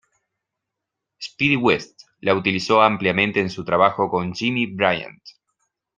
Speedy 1.21 1.57
West 1.57 2.07
la 2.21 2.33
utilizó 2.33 2.81
ampliamente 2.81 3.39
en 3.39 3.51
su 3.51 3.63
trabajo 3.63 4.09
con 4.09 4.33
Jimmy 4.33 4.65
Bryant. 4.65 5.21